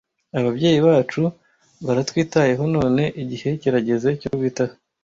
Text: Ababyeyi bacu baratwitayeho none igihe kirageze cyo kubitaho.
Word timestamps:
Ababyeyi 0.39 0.79
bacu 0.87 1.21
baratwitayeho 1.85 2.63
none 2.75 3.03
igihe 3.21 3.49
kirageze 3.61 4.09
cyo 4.21 4.29
kubitaho. 4.33 4.73